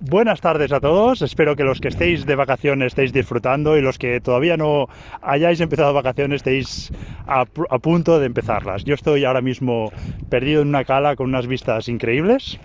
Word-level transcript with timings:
Buenas 0.00 0.40
tardes 0.40 0.70
a 0.72 0.78
todos, 0.78 1.22
espero 1.22 1.56
que 1.56 1.64
los 1.64 1.80
que 1.80 1.88
estéis 1.88 2.24
de 2.24 2.36
vacaciones 2.36 2.88
estéis 2.88 3.12
disfrutando 3.12 3.76
y 3.76 3.80
los 3.80 3.98
que 3.98 4.20
todavía 4.20 4.56
no 4.56 4.86
hayáis 5.22 5.60
empezado 5.60 5.92
vacaciones 5.92 6.36
estéis 6.36 6.92
a, 7.26 7.40
a, 7.40 7.78
punto 7.80 8.20
de 8.20 8.26
empezarlas. 8.26 8.84
Yo 8.84 8.94
estoy 8.94 9.24
ahora 9.24 9.40
mismo 9.40 9.90
perdido 10.30 10.62
en 10.62 10.68
una 10.68 10.84
cala 10.84 11.16
con 11.16 11.26
unas 11.26 11.48
vistas 11.48 11.88
increíbles. 11.88 12.60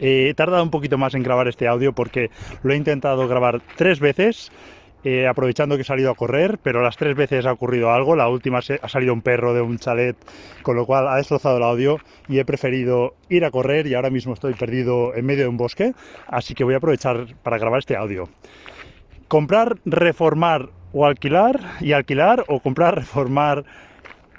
Eh, 0.00 0.30
he 0.30 0.34
tardado 0.34 0.64
un 0.64 0.72
poquito 0.72 0.98
más 0.98 1.14
en 1.14 1.22
grabar 1.22 1.46
este 1.46 1.68
audio 1.68 1.92
porque 1.92 2.28
lo 2.64 2.72
he 2.72 2.76
intentado 2.76 3.28
grabar 3.28 3.60
tres 3.76 4.00
veces 4.00 4.50
eh, 5.04 5.26
aprovechando 5.26 5.76
que 5.76 5.82
he 5.82 5.84
salido 5.84 6.10
a 6.10 6.14
correr, 6.14 6.58
pero 6.62 6.82
las 6.82 6.96
tres 6.96 7.16
veces 7.16 7.46
ha 7.46 7.52
ocurrido 7.52 7.92
algo. 7.92 8.14
La 8.16 8.28
última 8.28 8.58
ha 8.58 8.88
salido 8.88 9.12
un 9.12 9.22
perro 9.22 9.54
de 9.54 9.60
un 9.60 9.78
chalet, 9.78 10.16
con 10.62 10.76
lo 10.76 10.86
cual 10.86 11.08
ha 11.08 11.16
destrozado 11.16 11.56
el 11.56 11.62
audio 11.62 11.98
y 12.28 12.38
he 12.38 12.44
preferido 12.44 13.14
ir 13.28 13.44
a 13.44 13.50
correr 13.50 13.86
y 13.86 13.94
ahora 13.94 14.10
mismo 14.10 14.34
estoy 14.34 14.54
perdido 14.54 15.14
en 15.14 15.26
medio 15.26 15.42
de 15.42 15.48
un 15.48 15.56
bosque, 15.56 15.94
así 16.28 16.54
que 16.54 16.64
voy 16.64 16.74
a 16.74 16.76
aprovechar 16.76 17.26
para 17.42 17.58
grabar 17.58 17.80
este 17.80 17.96
audio. 17.96 18.28
Comprar, 19.28 19.78
reformar 19.84 20.68
o 20.92 21.06
alquilar 21.06 21.58
y 21.80 21.92
alquilar 21.92 22.44
o 22.48 22.60
comprar, 22.60 22.94
reformar 22.96 23.64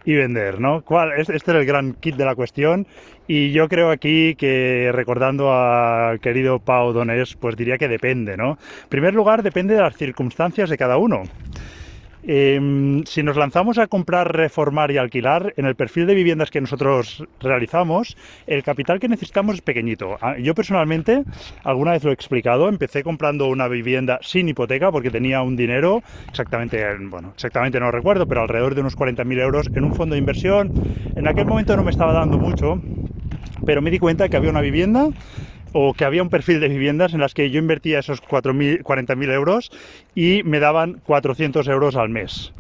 y 0.06 0.16
vender, 0.16 0.60
¿no? 0.60 0.82
¿Cuál? 0.82 1.14
Este 1.18 1.36
es 1.36 1.48
el 1.48 1.66
gran 1.66 1.94
kit 1.94 2.16
de 2.16 2.26
la 2.26 2.36
cuestión 2.36 2.86
y 3.28 3.52
yo 3.52 3.70
creo 3.70 3.90
aquí 3.90 4.36
que 4.36 4.92
recordando 4.94 5.54
al 5.54 6.20
querido 6.20 6.60
Pau 6.60 6.92
Donés, 6.94 7.36
pues 7.36 7.56
diría 7.56 7.78
que 7.78 7.88
depende, 7.88 8.36
¿no? 8.36 8.58
En 8.84 8.90
primer 8.90 9.14
lugar, 9.14 9.44
depende 9.44 9.76
de 9.76 9.82
las 9.82 9.96
circunstancias 9.96 10.70
de 10.70 10.78
cada 10.78 10.98
uno. 10.98 11.24
Eh, 12.26 13.04
si 13.06 13.22
nos 13.22 13.36
lanzamos 13.36 13.78
a 13.78 13.88
comprar, 13.88 14.36
reformar 14.36 14.92
y 14.92 14.98
alquilar, 14.98 15.54
en 15.58 15.66
el 15.66 15.76
perfil 15.76 16.08
de 16.08 16.16
viviendas 16.16 16.52
que 16.52 16.62
nosotros 16.62 17.24
realizamos, 17.40 18.16
el 18.48 18.64
capital 18.64 19.00
que 19.00 19.10
necesitamos 19.10 19.56
es 19.56 19.62
pequeñito. 19.62 20.18
Ah, 20.22 20.38
yo 20.38 20.56
personalmente, 20.56 21.24
alguna 21.64 21.92
vez 21.92 22.04
lo 22.04 22.12
he 22.12 22.14
explicado, 22.14 22.70
empecé 22.70 23.04
comprando 23.04 23.48
una 23.48 23.68
vivienda 23.68 24.20
sin 24.22 24.48
hipoteca 24.48 24.92
porque 24.92 25.12
tenía 25.12 25.42
un 25.42 25.58
dinero, 25.58 26.02
exactamente, 26.30 26.84
bueno, 27.10 27.32
exactamente 27.36 27.80
no 27.80 27.92
recuerdo, 27.92 28.26
pero 28.26 28.42
alrededor 28.42 28.76
de 28.76 28.82
unos 28.82 28.96
40.000 28.96 29.40
euros 29.40 29.70
en 29.76 29.84
un 29.84 29.94
fondo 29.94 30.14
de 30.14 30.20
inversión. 30.20 30.72
En 31.16 31.28
aquel 31.28 31.46
momento 31.46 31.76
no 31.76 31.84
me 31.84 31.92
estaba 31.92 32.14
dando 32.14 32.38
mucho, 32.38 32.82
pero 33.66 33.82
me 33.82 33.92
di 33.92 34.00
cuenta 34.00 34.30
que 34.30 34.38
había 34.38 34.50
una 34.50 34.62
vivienda 34.62 35.10
o 35.74 35.94
que 35.94 36.06
había 36.06 36.22
un 36.22 36.30
perfil 36.30 36.60
de 36.60 36.70
viviendas 36.70 37.14
en 37.14 37.20
las 37.20 37.34
que 37.34 37.50
yo 37.50 37.60
invertía 37.60 38.00
esos 38.00 38.22
40.000 38.22 39.32
euros 39.32 39.72
y 40.16 40.42
me 40.44 40.60
daban 40.60 41.02
400 41.06 41.68
euros 41.68 41.96
al 41.96 42.10
mes. 42.10 42.54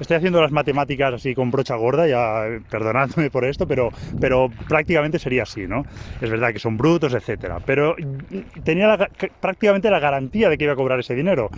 Estoy 0.00 0.16
haciendo 0.16 0.40
las 0.40 0.50
matemáticas 0.50 1.14
así 1.14 1.34
con 1.34 1.50
brocha 1.50 1.76
gorda, 1.76 2.08
ya 2.08 2.46
perdonadme 2.68 3.30
por 3.30 3.44
esto, 3.44 3.66
pero, 3.68 3.90
pero 4.18 4.50
prácticamente 4.66 5.18
sería 5.18 5.44
así, 5.44 5.66
¿no? 5.68 5.84
Es 6.20 6.30
verdad 6.30 6.52
que 6.52 6.58
son 6.58 6.76
brutos, 6.76 7.14
etcétera, 7.14 7.60
pero 7.64 7.94
tenía 8.64 8.88
la, 8.88 9.08
prácticamente 9.40 9.90
la 9.90 10.00
garantía 10.00 10.48
de 10.48 10.58
que 10.58 10.64
iba 10.64 10.72
a 10.72 10.76
cobrar 10.76 10.98
ese 10.98 11.14
dinero. 11.14 11.50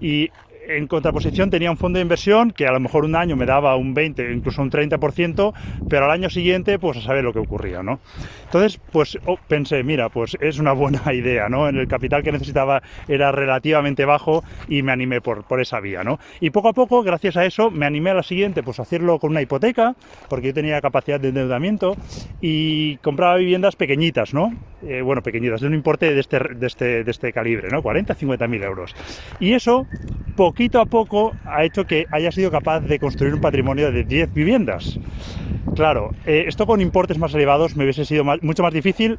Y 0.00 0.30
en 0.68 0.86
contraposición 0.86 1.50
tenía 1.50 1.70
un 1.70 1.76
fondo 1.76 1.98
de 1.98 2.02
inversión 2.02 2.50
que 2.50 2.66
a 2.66 2.72
lo 2.72 2.80
mejor 2.80 3.04
un 3.04 3.16
año 3.16 3.36
me 3.36 3.46
daba 3.46 3.76
un 3.76 3.94
20, 3.94 4.32
incluso 4.32 4.62
un 4.62 4.70
30%, 4.70 5.52
pero 5.88 6.04
al 6.04 6.10
año 6.10 6.30
siguiente, 6.30 6.78
pues 6.78 6.98
a 6.98 7.00
saber 7.02 7.24
lo 7.24 7.32
que 7.32 7.38
ocurría, 7.38 7.82
¿no? 7.82 8.00
Entonces, 8.44 8.78
pues 8.90 9.18
oh, 9.26 9.38
pensé, 9.48 9.82
mira, 9.82 10.08
pues 10.08 10.36
es 10.40 10.58
una 10.58 10.72
buena 10.72 11.02
idea, 11.14 11.48
¿no? 11.48 11.68
El 11.68 11.86
capital 11.88 12.22
que 12.22 12.32
necesitaba 12.32 12.82
era 13.08 13.32
relativamente 13.32 14.04
bajo 14.04 14.44
y 14.68 14.82
me 14.82 14.92
animé 14.92 15.20
por, 15.20 15.44
por 15.44 15.60
esa 15.60 15.80
vía, 15.80 16.04
¿no? 16.04 16.18
Y 16.40 16.50
poco 16.50 16.68
a 16.68 16.72
poco, 16.72 17.02
gracias 17.02 17.36
a 17.36 17.44
eso, 17.44 17.70
me 17.70 17.86
animé 17.86 18.10
a 18.10 18.14
la 18.14 18.22
siguiente, 18.22 18.62
pues 18.62 18.78
a 18.78 18.82
hacerlo 18.82 19.18
con 19.18 19.30
una 19.30 19.42
hipoteca, 19.42 19.94
porque 20.28 20.48
yo 20.48 20.54
tenía 20.54 20.80
capacidad 20.80 21.20
de 21.20 21.28
endeudamiento 21.28 21.96
y 22.40 22.96
compraba 22.98 23.36
viviendas 23.36 23.76
pequeñitas, 23.76 24.34
¿no? 24.34 24.52
Eh, 24.82 25.00
bueno, 25.00 25.22
pequeñitas, 25.22 25.60
de 25.60 25.68
un 25.68 25.74
importe 25.74 26.12
de 26.12 26.20
este, 26.20 26.38
de 26.38 26.66
este, 26.66 27.04
de 27.04 27.10
este 27.10 27.32
calibre, 27.32 27.68
¿no? 27.70 27.82
40, 27.82 28.14
50 28.14 28.48
mil 28.48 28.62
euros. 28.62 28.94
Y 29.38 29.52
eso, 29.52 29.86
poquito 30.52 30.82
a 30.82 30.84
poco, 30.84 31.32
ha 31.46 31.64
hecho 31.64 31.86
que 31.86 32.06
haya 32.10 32.30
sido 32.30 32.50
capaz 32.50 32.80
de 32.80 32.98
construir 32.98 33.32
un 33.32 33.40
patrimonio 33.40 33.90
de 33.90 34.04
10 34.04 34.34
viviendas. 34.34 34.98
Claro, 35.74 36.10
eh, 36.26 36.44
esto 36.46 36.66
con 36.66 36.82
importes 36.82 37.16
más 37.16 37.32
elevados 37.32 37.74
me 37.74 37.84
hubiese 37.84 38.04
sido 38.04 38.22
mucho 38.42 38.62
más 38.62 38.74
difícil, 38.74 39.18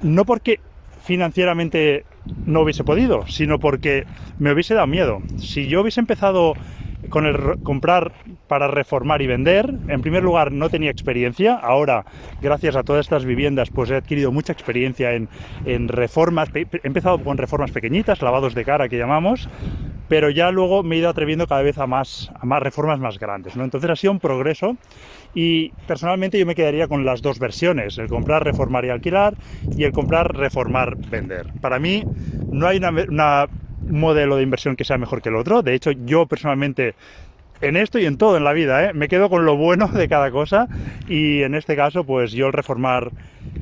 no 0.00 0.24
porque 0.24 0.60
financieramente 1.02 2.06
no 2.46 2.62
hubiese 2.62 2.84
podido, 2.84 3.26
sino 3.26 3.58
porque 3.58 4.06
me 4.38 4.50
hubiese 4.50 4.72
dado 4.72 4.86
miedo. 4.86 5.20
Si 5.36 5.66
yo 5.66 5.82
hubiese 5.82 6.00
empezado 6.00 6.54
con 7.08 7.26
el 7.26 7.58
comprar 7.62 8.12
para 8.48 8.68
reformar 8.68 9.22
y 9.22 9.26
vender. 9.26 9.74
En 9.88 10.00
primer 10.00 10.22
lugar, 10.22 10.52
no 10.52 10.70
tenía 10.70 10.90
experiencia. 10.90 11.54
Ahora, 11.54 12.04
gracias 12.40 12.76
a 12.76 12.82
todas 12.82 13.06
estas 13.06 13.24
viviendas, 13.24 13.70
pues 13.70 13.90
he 13.90 13.96
adquirido 13.96 14.32
mucha 14.32 14.52
experiencia 14.52 15.12
en, 15.12 15.28
en 15.66 15.88
reformas. 15.88 16.48
He 16.54 16.66
empezado 16.82 17.18
con 17.22 17.38
reformas 17.38 17.70
pequeñitas, 17.70 18.22
lavados 18.22 18.54
de 18.54 18.64
cara 18.64 18.88
que 18.88 18.98
llamamos, 18.98 19.48
pero 20.12 20.28
ya 20.28 20.50
luego 20.50 20.82
me 20.82 20.96
he 20.96 20.98
ido 20.98 21.08
atreviendo 21.08 21.46
cada 21.46 21.62
vez 21.62 21.78
a 21.78 21.86
más, 21.86 22.30
a 22.38 22.44
más 22.44 22.62
reformas 22.62 22.98
más 22.98 23.18
grandes. 23.18 23.56
¿no? 23.56 23.64
Entonces 23.64 23.88
ha 23.88 23.96
sido 23.96 24.12
un 24.12 24.20
progreso 24.20 24.76
y 25.32 25.70
personalmente 25.86 26.38
yo 26.38 26.44
me 26.44 26.54
quedaría 26.54 26.86
con 26.86 27.06
las 27.06 27.22
dos 27.22 27.38
versiones, 27.38 27.96
el 27.96 28.08
comprar, 28.08 28.44
reformar 28.44 28.84
y 28.84 28.90
alquilar 28.90 29.38
y 29.74 29.84
el 29.84 29.92
comprar, 29.94 30.36
reformar, 30.36 30.98
vender. 31.10 31.46
Para 31.62 31.78
mí 31.78 32.04
no 32.50 32.66
hay 32.66 32.76
una 32.76 33.46
modelo 33.88 34.36
de 34.36 34.42
inversión 34.42 34.76
que 34.76 34.84
sea 34.84 34.98
mejor 34.98 35.22
que 35.22 35.30
el 35.30 35.36
otro. 35.36 35.62
De 35.62 35.72
hecho, 35.72 35.92
yo 35.92 36.26
personalmente 36.26 36.94
en 37.62 37.78
esto 37.78 37.98
y 37.98 38.04
en 38.04 38.18
todo 38.18 38.36
en 38.36 38.44
la 38.44 38.52
vida, 38.52 38.90
¿eh? 38.90 38.92
me 38.92 39.08
quedo 39.08 39.30
con 39.30 39.46
lo 39.46 39.56
bueno 39.56 39.88
de 39.88 40.08
cada 40.08 40.30
cosa 40.30 40.68
y 41.08 41.40
en 41.40 41.54
este 41.54 41.74
caso, 41.74 42.04
pues 42.04 42.32
yo 42.32 42.48
el 42.48 42.52
reformar, 42.52 43.10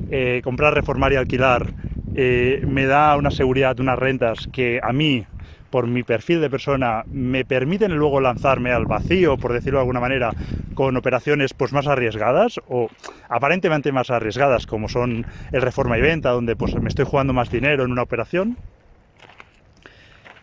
eh, 0.09 0.41
comprar, 0.43 0.73
reformar 0.73 1.13
y 1.13 1.15
alquilar 1.15 1.73
eh, 2.13 2.61
me 2.67 2.87
da 2.87 3.15
una 3.15 3.31
seguridad, 3.31 3.79
unas 3.79 3.97
rentas 3.97 4.49
que 4.51 4.81
a 4.83 4.91
mí, 4.91 5.25
por 5.71 5.87
mi 5.87 6.03
perfil 6.03 6.41
de 6.41 6.49
persona, 6.49 7.05
me 7.11 7.45
permiten 7.45 7.95
luego 7.95 8.21
lanzarme 8.21 8.71
al 8.71 8.85
vacío, 8.85 9.37
por 9.37 9.53
decirlo 9.53 9.79
de 9.79 9.83
alguna 9.83 9.99
manera, 9.99 10.35
con 10.75 10.95
operaciones 10.95 11.53
pues 11.53 11.73
más 11.73 11.87
arriesgadas 11.87 12.59
o 12.67 12.89
aparentemente 13.29 13.91
más 13.91 14.11
arriesgadas, 14.11 14.67
como 14.67 14.87
son 14.87 15.25
el 15.51 15.61
reforma 15.61 15.97
y 15.97 16.01
venta, 16.01 16.29
donde 16.29 16.55
pues 16.55 16.75
me 16.75 16.89
estoy 16.89 17.05
jugando 17.05 17.33
más 17.33 17.49
dinero 17.49 17.83
en 17.83 17.91
una 17.91 18.03
operación 18.03 18.57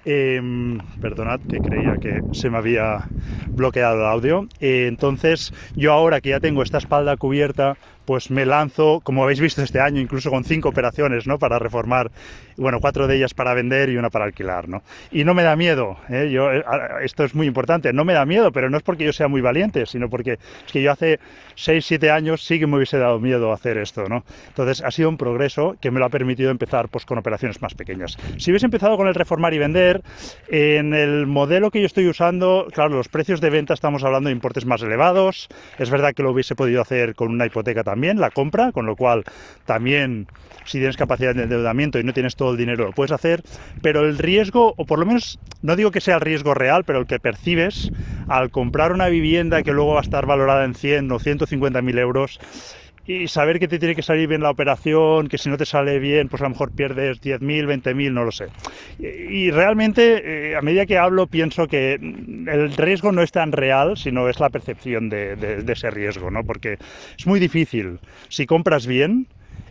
eh, 0.04 0.40
perdonad 1.00 1.40
que 1.40 1.60
creía 1.60 1.98
que 1.98 2.22
se 2.32 2.48
me 2.48 2.56
había 2.56 3.08
bloqueado 3.54 4.00
el 4.00 4.06
audio. 4.06 4.48
Eh, 4.58 4.86
entonces, 4.88 5.52
yo 5.76 5.92
ahora 5.92 6.20
que 6.20 6.30
ya 6.30 6.40
tengo 6.40 6.62
esta 6.62 6.78
espalda 6.78 7.16
cubierta, 7.16 7.76
pues 8.08 8.30
me 8.30 8.46
lanzo, 8.46 9.00
como 9.04 9.22
habéis 9.22 9.38
visto 9.38 9.60
este 9.60 9.80
año, 9.80 10.00
incluso 10.00 10.30
con 10.30 10.42
cinco 10.42 10.70
operaciones, 10.70 11.26
¿no? 11.26 11.38
Para 11.38 11.58
reformar, 11.58 12.10
bueno, 12.56 12.80
cuatro 12.80 13.06
de 13.06 13.16
ellas 13.16 13.34
para 13.34 13.52
vender 13.52 13.90
y 13.90 13.98
una 13.98 14.08
para 14.08 14.24
alquilar, 14.24 14.66
¿no? 14.66 14.82
Y 15.12 15.24
no 15.24 15.34
me 15.34 15.42
da 15.42 15.56
miedo, 15.56 15.98
¿eh? 16.08 16.30
yo, 16.32 16.50
eh, 16.50 16.64
esto 17.02 17.24
es 17.24 17.34
muy 17.34 17.46
importante, 17.46 17.92
no 17.92 18.06
me 18.06 18.14
da 18.14 18.24
miedo, 18.24 18.50
pero 18.50 18.70
no 18.70 18.78
es 18.78 18.82
porque 18.82 19.04
yo 19.04 19.12
sea 19.12 19.28
muy 19.28 19.42
valiente, 19.42 19.84
sino 19.84 20.08
porque 20.08 20.38
es 20.66 20.72
que 20.72 20.80
yo 20.80 20.90
hace 20.90 21.20
seis, 21.54 21.84
siete 21.84 22.10
años 22.10 22.42
sí 22.42 22.58
que 22.58 22.66
me 22.66 22.76
hubiese 22.76 22.96
dado 22.96 23.20
miedo 23.20 23.52
hacer 23.52 23.76
esto, 23.76 24.08
¿no? 24.08 24.24
Entonces 24.46 24.82
ha 24.82 24.90
sido 24.90 25.10
un 25.10 25.18
progreso 25.18 25.76
que 25.78 25.90
me 25.90 25.98
lo 25.98 26.06
ha 26.06 26.08
permitido 26.08 26.50
empezar 26.50 26.88
pues 26.88 27.04
con 27.04 27.18
operaciones 27.18 27.60
más 27.60 27.74
pequeñas. 27.74 28.16
Si 28.38 28.50
hubiese 28.50 28.64
empezado 28.64 28.96
con 28.96 29.06
el 29.06 29.14
reformar 29.14 29.52
y 29.52 29.58
vender, 29.58 30.00
en 30.48 30.94
el 30.94 31.26
modelo 31.26 31.70
que 31.70 31.80
yo 31.80 31.86
estoy 31.86 32.08
usando, 32.08 32.68
claro, 32.72 32.96
los 32.96 33.08
precios 33.08 33.42
de 33.42 33.50
venta 33.50 33.74
estamos 33.74 34.02
hablando 34.02 34.28
de 34.30 34.34
importes 34.34 34.64
más 34.64 34.80
elevados, 34.80 35.48
es 35.78 35.90
verdad 35.90 36.14
que 36.14 36.22
lo 36.22 36.30
hubiese 36.30 36.54
podido 36.54 36.80
hacer 36.80 37.14
con 37.14 37.30
una 37.30 37.44
hipoteca 37.44 37.84
también, 37.84 37.97
también 37.98 38.20
la 38.20 38.30
compra, 38.30 38.70
con 38.70 38.86
lo 38.86 38.94
cual 38.94 39.24
también 39.66 40.28
si 40.64 40.78
tienes 40.78 40.96
capacidad 40.96 41.34
de 41.34 41.42
endeudamiento 41.42 41.98
y 41.98 42.04
no 42.04 42.12
tienes 42.12 42.36
todo 42.36 42.52
el 42.52 42.56
dinero 42.56 42.84
lo 42.84 42.92
puedes 42.92 43.10
hacer, 43.10 43.42
pero 43.82 44.06
el 44.06 44.18
riesgo, 44.18 44.72
o 44.76 44.84
por 44.84 45.00
lo 45.00 45.06
menos 45.06 45.40
no 45.62 45.74
digo 45.74 45.90
que 45.90 46.00
sea 46.00 46.14
el 46.14 46.20
riesgo 46.20 46.54
real, 46.54 46.84
pero 46.84 47.00
el 47.00 47.06
que 47.06 47.18
percibes 47.18 47.90
al 48.28 48.52
comprar 48.52 48.92
una 48.92 49.08
vivienda 49.08 49.64
que 49.64 49.72
luego 49.72 49.94
va 49.94 50.00
a 50.00 50.02
estar 50.02 50.26
valorada 50.26 50.64
en 50.64 50.76
100 50.76 51.10
o 51.10 51.18
150 51.18 51.82
mil 51.82 51.98
euros, 51.98 52.38
y 53.08 53.26
saber 53.26 53.58
que 53.58 53.68
te 53.68 53.78
tiene 53.78 53.94
que 53.94 54.02
salir 54.02 54.28
bien 54.28 54.42
la 54.42 54.50
operación, 54.50 55.28
que 55.28 55.38
si 55.38 55.48
no 55.48 55.56
te 55.56 55.64
sale 55.64 55.98
bien, 55.98 56.28
pues 56.28 56.42
a 56.42 56.44
lo 56.44 56.50
mejor 56.50 56.70
pierdes 56.72 57.22
10.000, 57.22 57.66
20.000, 57.66 58.12
no 58.12 58.24
lo 58.24 58.30
sé. 58.30 58.48
Y, 58.98 59.50
realmente, 59.50 60.50
eh, 60.50 60.56
a 60.56 60.60
medida 60.60 60.84
que 60.84 60.98
hablo, 60.98 61.26
pienso 61.26 61.66
que 61.66 61.94
el 61.94 62.76
riesgo 62.76 63.10
no 63.10 63.22
es 63.22 63.32
tan 63.32 63.52
real, 63.52 63.96
sino 63.96 64.28
es 64.28 64.38
la 64.40 64.50
percepción 64.50 65.08
de, 65.08 65.36
de 65.36 65.72
ese 65.72 65.90
riesgo, 65.90 66.30
¿no? 66.30 66.44
Porque 66.44 66.76
es 67.18 67.26
muy 67.26 67.40
difícil. 67.40 67.98
Si 68.28 68.44
compras 68.44 68.86
bien, 68.86 69.26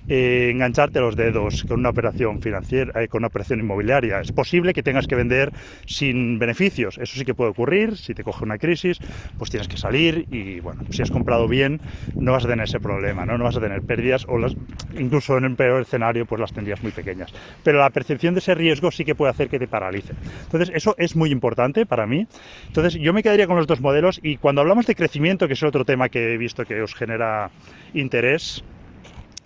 eh, 0.07 0.49
engancharte 0.51 0.99
los 0.99 1.15
dedos 1.15 1.63
con 1.65 1.79
una 1.79 1.89
operación 1.89 2.39
financiera, 2.39 3.01
eh, 3.01 3.07
con 3.07 3.19
una 3.19 3.27
operación 3.27 3.59
inmobiliaria. 3.59 4.21
Es 4.21 4.31
posible 4.31 4.73
que 4.73 4.83
tengas 4.83 5.07
que 5.07 5.15
vender 5.15 5.51
sin 5.85 6.39
beneficios. 6.39 6.97
Eso 6.97 7.17
sí 7.17 7.25
que 7.25 7.33
puede 7.33 7.51
ocurrir. 7.51 7.97
Si 7.97 8.13
te 8.13 8.23
coge 8.23 8.45
una 8.45 8.57
crisis, 8.57 8.99
pues 9.37 9.49
tienes 9.49 9.67
que 9.67 9.77
salir 9.77 10.25
y 10.31 10.59
bueno, 10.59 10.81
si 10.89 11.01
has 11.01 11.11
comprado 11.11 11.47
bien, 11.47 11.81
no 12.19 12.31
vas 12.31 12.45
a 12.45 12.47
tener 12.47 12.63
ese 12.63 12.79
problema, 12.79 13.25
no, 13.25 13.37
no 13.37 13.43
vas 13.43 13.57
a 13.57 13.61
tener 13.61 13.81
pérdidas 13.81 14.25
o 14.27 14.37
las, 14.37 14.55
incluso 14.97 15.37
en 15.37 15.45
el 15.45 15.55
peor 15.55 15.81
escenario, 15.81 16.25
pues 16.25 16.39
las 16.39 16.53
tendrías 16.53 16.81
muy 16.81 16.91
pequeñas. 16.91 17.33
Pero 17.63 17.79
la 17.79 17.89
percepción 17.89 18.33
de 18.33 18.39
ese 18.39 18.55
riesgo 18.55 18.91
sí 18.91 19.05
que 19.05 19.15
puede 19.15 19.31
hacer 19.31 19.49
que 19.49 19.59
te 19.59 19.67
paralice. 19.67 20.13
Entonces, 20.43 20.71
eso 20.73 20.95
es 20.97 21.15
muy 21.15 21.31
importante 21.31 21.85
para 21.85 22.07
mí. 22.07 22.27
Entonces, 22.67 22.95
yo 22.95 23.13
me 23.13 23.23
quedaría 23.23 23.47
con 23.47 23.57
los 23.57 23.67
dos 23.67 23.81
modelos 23.81 24.19
y 24.23 24.37
cuando 24.37 24.61
hablamos 24.61 24.85
de 24.85 24.95
crecimiento, 24.95 25.47
que 25.47 25.53
es 25.53 25.63
otro 25.63 25.85
tema 25.85 26.09
que 26.09 26.33
he 26.33 26.37
visto 26.37 26.65
que 26.65 26.81
os 26.81 26.93
genera 26.93 27.51
interés, 27.93 28.63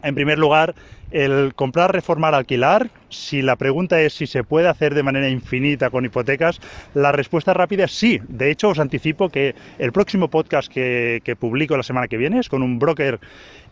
en 0.03 0.15
primer 0.15 0.39
lugar, 0.39 0.75
el 1.11 1.53
comprar, 1.55 1.91
reformar, 1.91 2.33
alquilar, 2.35 2.89
si 3.09 3.41
la 3.41 3.55
pregunta 3.55 4.01
es 4.01 4.13
si 4.13 4.27
se 4.27 4.43
puede 4.43 4.67
hacer 4.67 4.95
de 4.95 5.03
manera 5.03 5.29
infinita 5.29 5.89
con 5.89 6.05
hipotecas, 6.05 6.59
la 6.93 7.11
respuesta 7.11 7.53
rápida 7.53 7.85
es 7.85 7.91
sí. 7.91 8.19
De 8.27 8.49
hecho, 8.49 8.69
os 8.69 8.79
anticipo 8.79 9.29
que 9.29 9.55
el 9.77 9.91
próximo 9.91 10.29
podcast 10.29 10.71
que, 10.71 11.21
publico 11.39 11.77
la 11.77 11.83
semana 11.83 12.07
que 12.07 12.17
viene 12.17 12.39
es 12.39 12.49
con 12.49 12.61
un 12.61 12.79
broker 12.79 13.19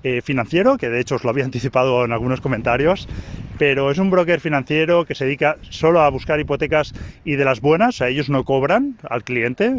eh, 0.02 0.22
financiero, 0.22 0.78
que 0.78 0.90
de 0.90 1.02
hecho 1.02 1.16
os 1.16 1.24
lo 1.24 1.30
había 1.30 1.44
anticipado 1.50 2.06
en 2.06 2.12
algunos 2.12 2.42
comentarios, 2.42 3.08
pero 3.58 3.92
es 3.92 3.98
un 3.98 4.10
broker 4.10 4.40
financiero 4.40 5.06
que 5.06 5.14
se 5.16 5.26
dedica 5.26 5.58
solo 5.70 6.02
a 6.02 6.10
buscar 6.10 6.40
hipotecas 6.40 6.94
y 7.26 7.36
de 7.36 7.46
las 7.46 7.60
buenas, 7.60 7.96
sea, 7.96 8.08
ellos 8.08 8.30
no 8.30 8.46
cobran 8.46 8.96
al 9.10 9.24
cliente, 9.24 9.76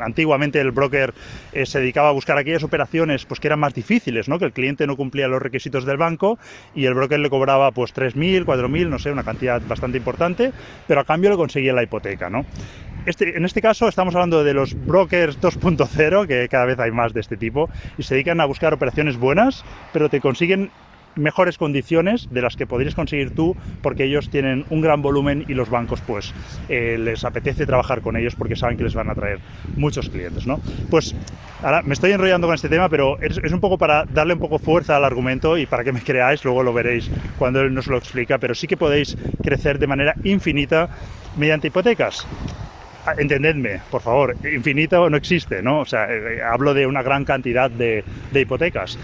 antiguamente 0.00 0.60
el 0.60 0.72
broker 0.72 1.14
eh, 1.52 1.64
se 1.64 1.78
dedicaba 1.78 2.08
a 2.08 2.12
buscar 2.12 2.38
aquellas 2.38 2.64
operaciones 2.64 3.24
pues 3.24 3.40
que 3.40 3.48
eran 3.48 3.60
más 3.60 3.74
difíciles, 3.74 4.28
¿no? 4.28 4.38
que 4.38 4.44
el 4.44 4.52
cliente 4.52 4.86
no 4.86 4.96
cumplía 4.96 5.28
los 5.28 5.40
requisitos 5.40 5.84
del 5.84 5.96
banco 5.96 6.38
y 6.76 6.84
el 6.84 6.94
broker 6.94 7.18
le 7.18 7.30
cobraba 7.30 7.72
pues 7.72 7.94
3.000, 7.94 8.44
4.000, 8.44 8.88
no 8.88 8.98
sé, 8.98 9.10
una 9.10 9.24
cantidad 9.24 9.60
bastante 9.66 9.98
importante, 9.98 10.52
pero 10.86 11.00
a 11.00 11.04
cambio 11.04 11.30
le 11.30 11.36
conseguía 11.36 11.72
la 11.72 11.82
hipoteca, 11.82 12.30
¿no? 12.30 12.44
Este, 13.06 13.36
en 13.36 13.44
este 13.44 13.62
caso 13.62 13.88
estamos 13.88 14.14
hablando 14.14 14.44
de 14.44 14.52
los 14.52 14.74
brokers 14.86 15.40
2.0, 15.40 16.26
que 16.26 16.48
cada 16.48 16.66
vez 16.66 16.78
hay 16.78 16.90
más 16.90 17.12
de 17.14 17.20
este 17.20 17.36
tipo, 17.36 17.70
y 17.96 18.02
se 18.02 18.14
dedican 18.14 18.40
a 18.40 18.44
buscar 18.44 18.74
operaciones 18.74 19.16
buenas, 19.16 19.64
pero 19.92 20.08
te 20.08 20.20
consiguen 20.20 20.70
mejores 21.16 21.58
condiciones 21.58 22.26
de 22.30 22.42
las 22.42 22.56
que 22.56 22.66
podrías 22.66 22.94
conseguir 22.94 23.30
tú 23.30 23.56
porque 23.82 24.04
ellos 24.04 24.30
tienen 24.30 24.64
un 24.70 24.80
gran 24.80 25.02
volumen 25.02 25.44
y 25.48 25.54
los 25.54 25.70
bancos 25.70 26.00
pues 26.00 26.32
eh, 26.68 26.96
les 26.98 27.24
apetece 27.24 27.66
trabajar 27.66 28.00
con 28.00 28.16
ellos 28.16 28.34
porque 28.34 28.56
saben 28.56 28.76
que 28.76 28.84
les 28.84 28.94
van 28.94 29.10
a 29.10 29.14
traer 29.14 29.40
muchos 29.76 30.08
clientes, 30.08 30.46
¿no? 30.46 30.60
Pues 30.90 31.14
ahora 31.62 31.82
me 31.82 31.94
estoy 31.94 32.12
enrollando 32.12 32.46
con 32.46 32.54
este 32.54 32.68
tema, 32.68 32.88
pero 32.88 33.18
es, 33.20 33.40
es, 33.42 33.52
un 33.52 33.60
poco 33.60 33.78
para 33.78 34.04
darle 34.06 34.34
un 34.34 34.40
poco 34.40 34.58
fuerza 34.58 34.96
al 34.96 35.04
argumento 35.04 35.58
y 35.58 35.66
para 35.66 35.84
que 35.84 35.92
me 35.92 36.00
creáis, 36.00 36.44
luego 36.44 36.62
lo 36.62 36.72
veréis 36.72 37.10
cuando 37.38 37.60
él 37.60 37.72
nos 37.74 37.86
lo 37.86 37.96
explica, 37.96 38.38
pero 38.38 38.54
sí 38.54 38.66
que 38.66 38.76
podéis 38.76 39.16
crecer 39.42 39.78
de 39.78 39.86
manera 39.86 40.16
infinita 40.24 40.88
mediante 41.36 41.68
hipotecas. 41.68 42.26
Ah, 43.06 43.14
entendedme, 43.16 43.80
por 43.88 44.00
favor, 44.00 44.36
infinito 44.42 45.08
no 45.08 45.16
existe, 45.16 45.62
¿no? 45.62 45.80
O 45.80 45.84
sea, 45.84 46.12
eh, 46.12 46.42
hablo 46.42 46.74
de 46.74 46.88
una 46.88 47.02
gran 47.02 47.24
cantidad 47.24 47.70
de, 47.70 48.04
de 48.32 48.40
hipotecas. 48.40 48.98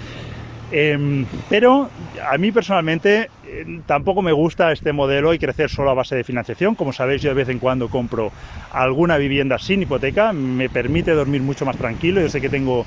Eh, 0.74 1.26
pero 1.50 1.90
a 2.30 2.38
mí 2.38 2.50
personalmente 2.50 3.28
eh, 3.44 3.64
tampoco 3.86 4.22
me 4.22 4.32
gusta 4.32 4.72
este 4.72 4.92
modelo 4.92 5.34
y 5.34 5.38
crecer 5.38 5.68
solo 5.68 5.90
a 5.90 5.94
base 5.94 6.16
de 6.16 6.24
financiación. 6.24 6.74
Como 6.74 6.92
sabéis, 6.92 7.20
yo 7.20 7.28
de 7.28 7.34
vez 7.34 7.48
en 7.50 7.58
cuando 7.58 7.88
compro 7.88 8.30
alguna 8.70 9.18
vivienda 9.18 9.58
sin 9.58 9.82
hipoteca, 9.82 10.32
me 10.32 10.70
permite 10.70 11.12
dormir 11.12 11.42
mucho 11.42 11.66
más 11.66 11.76
tranquilo. 11.76 12.22
Yo 12.22 12.28
sé 12.28 12.40
que 12.40 12.48
tengo 12.48 12.86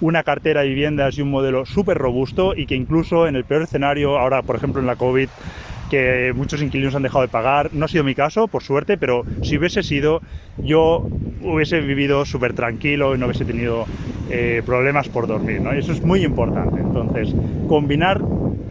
una 0.00 0.22
cartera 0.22 0.62
de 0.62 0.68
viviendas 0.68 1.18
y 1.18 1.22
un 1.22 1.30
modelo 1.30 1.66
súper 1.66 1.98
robusto 1.98 2.54
y 2.56 2.66
que 2.66 2.76
incluso 2.76 3.26
en 3.26 3.36
el 3.36 3.44
peor 3.44 3.62
escenario, 3.62 4.16
ahora 4.18 4.42
por 4.42 4.56
ejemplo 4.56 4.80
en 4.80 4.86
la 4.86 4.96
COVID, 4.96 5.28
que 5.90 6.32
muchos 6.34 6.62
inquilinos 6.62 6.94
han 6.94 7.02
dejado 7.02 7.22
de 7.22 7.28
pagar. 7.28 7.70
No 7.72 7.84
ha 7.84 7.88
sido 7.88 8.04
mi 8.04 8.14
caso, 8.14 8.48
por 8.48 8.62
suerte, 8.62 8.96
pero 8.96 9.24
si 9.42 9.58
hubiese 9.58 9.82
sido, 9.82 10.22
yo 10.62 11.04
hubiese 11.40 11.80
vivido 11.80 12.24
súper 12.24 12.52
tranquilo 12.54 13.14
y 13.14 13.18
no 13.18 13.26
hubiese 13.26 13.44
tenido 13.44 13.86
eh, 14.30 14.62
problemas 14.64 15.08
por 15.08 15.26
dormir, 15.26 15.60
¿no? 15.60 15.72
Eso 15.72 15.92
es 15.92 16.02
muy 16.02 16.24
importante. 16.24 16.80
Entonces, 16.80 17.34
combinar 17.68 18.20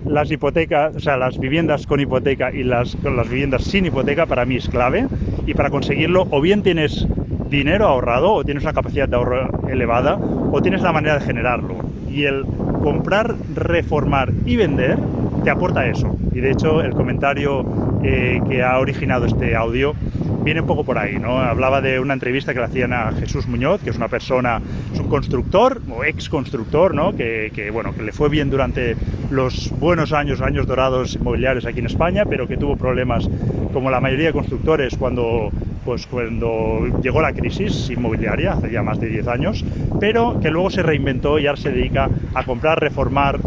las 0.05 0.31
hipotecas, 0.31 0.95
o 0.95 0.99
sea, 0.99 1.17
las 1.17 1.37
viviendas 1.37 1.85
con 1.85 1.99
hipoteca 1.99 2.51
y 2.51 2.63
las, 2.63 2.95
con 2.97 3.15
las 3.17 3.29
viviendas 3.29 3.63
sin 3.63 3.85
hipoteca 3.85 4.25
para 4.25 4.45
mí 4.45 4.57
es 4.57 4.69
clave. 4.69 5.07
Y 5.45 5.53
para 5.53 5.69
conseguirlo, 5.69 6.27
o 6.29 6.41
bien 6.41 6.63
tienes 6.63 7.07
dinero 7.49 7.87
ahorrado, 7.87 8.33
o 8.33 8.43
tienes 8.43 8.63
una 8.63 8.73
capacidad 8.73 9.07
de 9.07 9.15
ahorro 9.15 9.67
elevada, 9.69 10.15
o 10.15 10.61
tienes 10.61 10.81
la 10.81 10.91
manera 10.91 11.19
de 11.19 11.25
generarlo. 11.25 11.75
Y 12.09 12.23
el 12.23 12.45
comprar, 12.81 13.35
reformar 13.55 14.31
y 14.45 14.55
vender 14.55 14.97
te 15.43 15.49
aporta 15.49 15.87
eso. 15.87 16.15
Y 16.33 16.39
de 16.39 16.51
hecho 16.51 16.81
el 16.81 16.93
comentario 16.93 17.65
eh, 18.03 18.39
que 18.49 18.63
ha 18.63 18.77
originado 18.79 19.25
este 19.25 19.55
audio 19.55 19.95
viene 20.43 20.61
un 20.61 20.67
poco 20.67 20.85
por 20.85 20.97
ahí, 20.97 21.19
¿no? 21.19 21.39
Hablaba 21.39 21.81
de 21.81 21.99
una 21.99 22.13
entrevista 22.13 22.53
que 22.53 22.59
le 22.59 22.65
hacían 22.65 22.93
a 22.93 23.11
Jesús 23.11 23.47
Muñoz, 23.47 23.81
que 23.81 23.89
es 23.89 23.97
una 23.97 24.07
persona, 24.07 24.61
es 24.93 24.99
un 24.99 25.07
constructor 25.07 25.81
o 25.89 26.05
ex 26.05 26.29
constructor, 26.29 26.93
¿no? 26.93 27.15
Que, 27.15 27.51
que, 27.53 27.69
bueno, 27.69 27.93
que 27.93 28.03
le 28.03 28.13
fue 28.13 28.29
bien 28.29 28.49
durante 28.49 28.95
los 29.29 29.73
buenos 29.77 30.13
años, 30.13 30.41
años 30.41 30.65
dorados 30.65 31.15
inmobiliarios 31.15 31.65
aquí 31.65 31.79
en 31.79 31.87
España, 31.87 32.23
pero 32.25 32.47
que 32.47 32.55
tuvo 32.55 32.77
problemas 32.77 33.29
como 33.73 33.91
la 33.91 33.99
mayoría 33.99 34.27
de 34.27 34.33
constructores 34.33 34.95
cuando 34.97 35.51
pues 35.87 36.05
cuando 36.05 36.85
llegó 37.01 37.21
la 37.21 37.31
crisis 37.31 37.89
inmobiliaria, 37.89 38.51
hace 38.53 38.69
ya 38.69 38.83
más 38.83 38.99
de 38.99 39.07
10 39.07 39.27
años, 39.29 39.63
pero 40.01 40.37
que 40.41 40.51
luego 40.51 40.69
se 40.69 40.83
reinventó 40.83 41.39
y 41.39 41.47
ahora 41.47 41.61
se 41.61 41.71
dedica 41.71 42.09
a 42.33 42.43
comprar, 42.43 42.81
reformar 42.81 43.39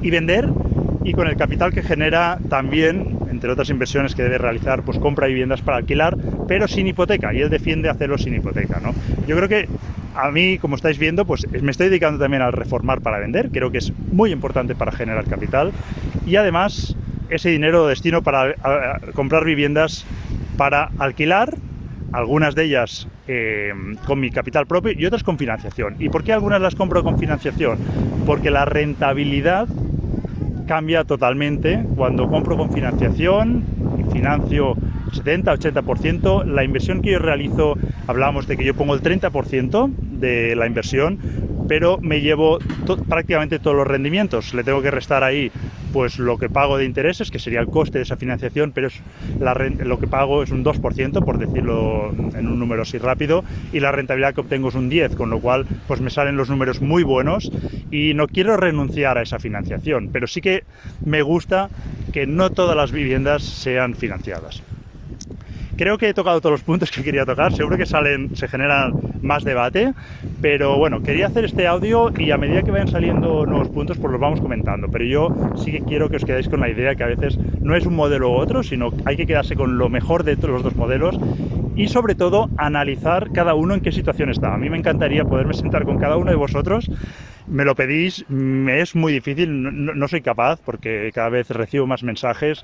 y 0.00 0.10
vender 0.10 0.48
y 1.04 1.14
con 1.14 1.28
el 1.28 1.36
capital 1.36 1.72
que 1.72 1.82
genera 1.82 2.38
también, 2.48 3.18
entre 3.30 3.50
otras 3.50 3.70
inversiones 3.70 4.14
que 4.14 4.22
debe 4.22 4.38
realizar, 4.38 4.82
pues 4.82 4.98
compra 4.98 5.26
viviendas 5.26 5.62
para 5.62 5.78
alquilar, 5.78 6.16
pero 6.46 6.68
sin 6.68 6.86
hipoteca, 6.86 7.32
y 7.32 7.40
él 7.40 7.50
defiende 7.50 7.88
hacerlo 7.88 8.18
sin 8.18 8.34
hipoteca, 8.34 8.80
¿no? 8.80 8.92
Yo 9.26 9.36
creo 9.36 9.48
que 9.48 9.68
a 10.14 10.30
mí, 10.30 10.58
como 10.58 10.76
estáis 10.76 10.98
viendo, 10.98 11.24
pues 11.24 11.46
me 11.62 11.70
estoy 11.70 11.88
dedicando 11.88 12.18
también 12.18 12.42
al 12.42 12.52
reformar 12.52 13.00
para 13.00 13.18
vender, 13.18 13.50
creo 13.50 13.70
que 13.70 13.78
es 13.78 13.92
muy 14.12 14.32
importante 14.32 14.74
para 14.74 14.92
generar 14.92 15.24
capital, 15.26 15.72
y 16.26 16.36
además 16.36 16.96
ese 17.30 17.50
dinero 17.50 17.86
destino 17.86 18.22
para 18.22 18.54
comprar 19.14 19.44
viviendas 19.44 20.04
para 20.56 20.90
alquilar, 20.98 21.54
algunas 22.12 22.54
de 22.54 22.64
ellas 22.64 23.06
eh, 23.26 23.72
con 24.06 24.18
mi 24.18 24.30
capital 24.30 24.66
propio 24.66 24.92
y 24.96 25.04
otras 25.04 25.22
con 25.22 25.36
financiación. 25.36 25.96
¿Y 25.98 26.08
por 26.08 26.24
qué 26.24 26.32
algunas 26.32 26.60
las 26.60 26.74
compro 26.74 27.04
con 27.04 27.18
financiación? 27.18 27.78
Porque 28.24 28.50
la 28.50 28.64
rentabilidad 28.64 29.68
cambia 30.68 31.02
totalmente 31.02 31.82
cuando 31.96 32.28
compro 32.28 32.56
con 32.56 32.70
financiación 32.70 33.64
financio 34.12 34.76
70-80%. 35.12 36.44
La 36.44 36.64
inversión 36.64 37.00
que 37.00 37.12
yo 37.12 37.18
realizo, 37.18 37.76
hablábamos 38.06 38.46
de 38.46 38.56
que 38.56 38.64
yo 38.64 38.74
pongo 38.74 38.94
el 38.94 39.02
30% 39.02 39.90
de 40.20 40.54
la 40.54 40.66
inversión, 40.66 41.18
pero 41.68 41.98
me 42.02 42.20
llevo 42.20 42.58
prácticamente 43.08 43.58
todos 43.60 43.76
los 43.76 43.86
rendimientos. 43.86 44.54
Le 44.54 44.64
tengo 44.64 44.82
que 44.82 44.90
restar 44.90 45.22
ahí 45.22 45.52
pues 45.92 46.18
lo 46.18 46.36
que 46.36 46.48
pago 46.48 46.76
de 46.76 46.84
intereses, 46.84 47.30
que 47.30 47.38
sería 47.38 47.60
el 47.60 47.68
coste 47.68 47.98
de 47.98 48.02
esa 48.02 48.16
financiación, 48.16 48.72
pero 48.72 48.88
lo 49.84 49.98
que 49.98 50.06
pago 50.06 50.42
es 50.42 50.50
un 50.50 50.64
2%, 50.64 51.22
por 51.22 51.38
decirlo 51.38 52.12
en 52.34 52.48
un 52.48 52.58
número 52.58 52.82
así 52.82 52.98
rápido, 52.98 53.44
y 53.72 53.80
la 53.80 53.92
rentabilidad 53.92 54.34
que 54.34 54.40
obtengo 54.40 54.68
es 54.68 54.74
un 54.74 54.90
10%, 54.90 55.14
con 55.14 55.30
lo 55.30 55.40
cual 55.40 55.66
pues 55.86 56.00
me 56.00 56.10
salen 56.10 56.36
los 56.36 56.50
números 56.50 56.80
muy 56.80 57.04
buenos 57.04 57.50
y 57.90 58.12
no 58.14 58.26
quiero 58.26 58.56
renunciar 58.56 59.16
a 59.16 59.22
esa 59.22 59.38
financiación, 59.38 60.10
pero 60.12 60.26
sí 60.26 60.40
que 60.40 60.64
me 61.04 61.22
gusta 61.22 61.70
que 62.12 62.26
no 62.26 62.50
todas 62.50 62.76
las 62.76 62.92
viviendas 62.92 63.42
sean 63.42 63.94
financiadas. 63.94 64.62
Creo 65.78 65.96
que 65.96 66.08
he 66.08 66.14
tocado 66.14 66.40
todos 66.40 66.54
los 66.54 66.62
puntos 66.64 66.90
que 66.90 67.04
quería 67.04 67.24
tocar, 67.24 67.52
seguro 67.52 67.76
que 67.78 67.86
salen, 67.86 68.34
se 68.34 68.48
genera 68.48 68.90
más 69.22 69.44
debate, 69.44 69.94
pero 70.40 70.76
bueno, 70.76 71.00
quería 71.04 71.28
hacer 71.28 71.44
este 71.44 71.68
audio 71.68 72.10
y 72.18 72.32
a 72.32 72.36
medida 72.36 72.64
que 72.64 72.72
vayan 72.72 72.88
saliendo 72.88 73.46
nuevos 73.46 73.68
puntos, 73.68 73.96
pues 73.96 74.10
los 74.10 74.20
vamos 74.20 74.40
comentando. 74.40 74.88
Pero 74.90 75.04
yo 75.04 75.28
sí 75.56 75.70
que 75.70 75.80
quiero 75.82 76.10
que 76.10 76.16
os 76.16 76.24
quedéis 76.24 76.48
con 76.48 76.58
la 76.58 76.68
idea 76.68 76.96
que 76.96 77.04
a 77.04 77.06
veces 77.06 77.38
no 77.62 77.76
es 77.76 77.86
un 77.86 77.94
modelo 77.94 78.28
u 78.30 78.34
otro, 78.34 78.64
sino 78.64 78.90
hay 79.04 79.16
que 79.16 79.24
quedarse 79.24 79.54
con 79.54 79.78
lo 79.78 79.88
mejor 79.88 80.24
de 80.24 80.34
los 80.34 80.64
dos 80.64 80.74
modelos 80.74 81.16
y 81.76 81.86
sobre 81.86 82.16
todo 82.16 82.50
analizar 82.56 83.30
cada 83.30 83.54
uno 83.54 83.74
en 83.74 83.80
qué 83.80 83.92
situación 83.92 84.30
está. 84.30 84.54
A 84.54 84.58
mí 84.58 84.68
me 84.68 84.78
encantaría 84.78 85.22
poderme 85.22 85.54
sentar 85.54 85.84
con 85.84 85.96
cada 85.96 86.16
uno 86.16 86.32
de 86.32 86.36
vosotros 86.36 86.90
me 87.48 87.64
lo 87.64 87.74
pedís, 87.74 88.24
me 88.28 88.80
es 88.80 88.94
muy 88.94 89.12
difícil, 89.12 89.62
no, 89.62 89.70
no, 89.70 90.08
soy 90.08 90.20
capaz 90.20 90.60
porque 90.64 91.10
cada 91.14 91.30
vez 91.30 91.48
recibo 91.50 91.86
más 91.86 92.02
mensajes. 92.02 92.62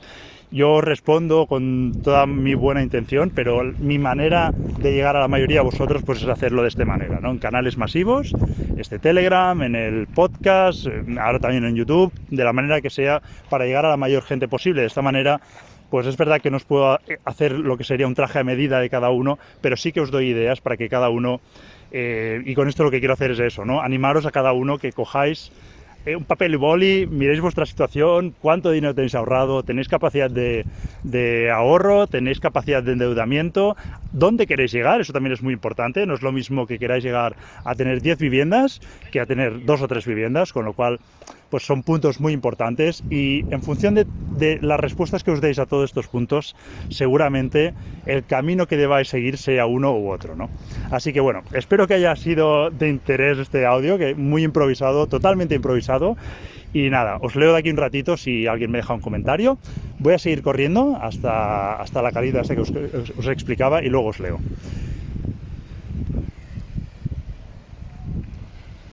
Yo 0.54 0.80
respondo 0.80 1.48
con 1.48 1.96
toda 2.00 2.26
mi 2.26 2.54
buena 2.54 2.80
intención, 2.80 3.32
pero 3.34 3.74
mi 3.80 3.98
manera 3.98 4.54
de 4.78 4.92
llegar 4.92 5.16
a 5.16 5.20
la 5.20 5.26
mayoría 5.26 5.58
de 5.58 5.64
vosotros 5.64 6.04
pues 6.04 6.22
es 6.22 6.28
hacerlo 6.28 6.62
de 6.62 6.68
esta 6.68 6.84
manera, 6.84 7.18
¿no? 7.20 7.32
En 7.32 7.38
canales 7.38 7.76
masivos, 7.76 8.36
este 8.76 9.00
Telegram, 9.00 9.60
en 9.62 9.74
el 9.74 10.06
podcast, 10.06 10.86
ahora 11.18 11.40
también 11.40 11.64
en 11.64 11.74
YouTube, 11.74 12.12
de 12.30 12.44
la 12.44 12.52
manera 12.52 12.80
que 12.80 12.88
sea 12.88 13.20
para 13.50 13.64
llegar 13.64 13.84
a 13.84 13.88
la 13.88 13.96
mayor 13.96 14.22
gente 14.22 14.46
posible. 14.46 14.82
De 14.82 14.86
esta 14.86 15.02
manera 15.02 15.40
pues 15.90 16.06
es 16.06 16.16
verdad 16.16 16.40
que 16.40 16.50
no 16.50 16.56
os 16.58 16.64
puedo 16.64 17.00
hacer 17.24 17.52
lo 17.52 17.76
que 17.76 17.84
sería 17.84 18.06
un 18.06 18.14
traje 18.14 18.38
a 18.38 18.44
medida 18.44 18.78
de 18.78 18.90
cada 18.90 19.10
uno, 19.10 19.38
pero 19.60 19.76
sí 19.76 19.90
que 19.90 20.00
os 20.00 20.12
doy 20.12 20.28
ideas 20.28 20.60
para 20.60 20.76
que 20.76 20.88
cada 20.88 21.08
uno 21.08 21.40
eh, 21.90 22.42
y 22.44 22.54
con 22.54 22.68
esto 22.68 22.84
lo 22.84 22.90
que 22.90 23.00
quiero 23.00 23.14
hacer 23.14 23.30
es 23.32 23.38
eso, 23.40 23.64
¿no? 23.64 23.80
Animaros 23.80 24.26
a 24.26 24.32
cada 24.32 24.52
uno 24.52 24.78
que 24.78 24.92
cojáis 24.92 25.50
eh, 25.50 25.54
un 26.12 26.24
papel 26.24 26.52
y 26.54 26.56
boli, 26.56 27.06
miréis 27.10 27.40
vuestra 27.40 27.64
situación, 27.64 28.34
cuánto 28.42 28.70
dinero 28.70 28.94
tenéis 28.94 29.14
ahorrado, 29.14 29.62
tenéis 29.62 29.88
capacidad 29.88 30.30
de, 30.30 30.66
de, 31.02 31.50
ahorro, 31.50 32.06
tenéis 32.06 32.40
capacidad 32.40 32.82
de 32.82 32.92
endeudamiento, 32.92 33.76
dónde 34.14 34.46
queréis 34.46 34.72
llegar, 34.72 35.00
eso 35.00 35.12
también 35.12 35.32
es 35.32 35.42
muy 35.42 35.52
importante, 35.52 36.06
no 36.06 36.14
es 36.14 36.22
lo 36.22 36.32
mismo 36.32 36.66
que 36.66 36.78
queráis 36.78 37.04
llegar 37.04 37.36
a 37.64 37.74
tener 37.74 38.00
10 38.00 38.18
viviendas 38.18 38.80
que 39.10 39.20
a 39.20 39.26
tener 39.26 39.64
dos 39.64 39.82
o 39.82 39.88
tres 39.88 40.06
viviendas, 40.06 40.52
con 40.52 40.64
lo 40.64 40.72
cual 40.72 41.00
pues 41.50 41.64
son 41.64 41.82
puntos 41.82 42.20
muy 42.20 42.32
importantes. 42.32 43.04
Y 43.10 43.44
en 43.50 43.62
función 43.62 43.94
de, 43.94 44.06
las 44.60 44.80
respuestas 44.80 45.22
que 45.22 45.30
os 45.30 45.40
deis 45.40 45.58
a 45.58 45.66
todos 45.66 45.90
estos 45.90 46.08
puntos, 46.08 46.56
seguramente 46.88 47.74
el 48.06 48.24
camino 48.24 48.66
que 48.66 48.76
debáis 48.76 49.08
seguir 49.08 49.36
sea 49.38 49.66
uno 49.66 49.96
u 49.96 50.10
otro, 50.10 50.34
¿no? 50.34 50.50
Así 50.90 51.12
que 51.12 51.20
bueno, 51.20 51.42
espero 51.52 51.86
que 51.86 51.94
haya 51.94 52.16
sido 52.16 52.70
de 52.70 52.88
interés 52.88 53.38
este 53.38 53.66
audio, 53.66 53.98
que 53.98 54.14
muy 54.14 54.42
improvisado, 54.42 55.06
totalmente 55.06 55.54
improvisado 55.54 56.16
Y 56.74 56.90
nada, 56.90 57.18
os 57.22 57.36
leo 57.36 57.52
de 57.52 57.58
aquí 57.60 57.70
un 57.70 57.76
ratito 57.76 58.16
si 58.16 58.48
alguien 58.48 58.72
me 58.72 58.78
deja 58.78 58.92
un 58.92 59.00
comentario. 59.00 59.58
Voy 60.00 60.12
a 60.12 60.18
seguir 60.18 60.42
corriendo 60.42 60.98
hasta, 61.00 61.76
hasta 61.76 62.02
la 62.02 62.10
calidad 62.10 62.44
que 62.44 62.60
os, 62.60 62.72
os 63.16 63.26
explicaba 63.28 63.84
y 63.84 63.88
luego 63.88 64.08
os 64.08 64.18
leo. 64.18 64.40